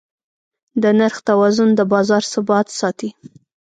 [0.81, 3.09] د نرخ توازن د بازار ثبات ساتي.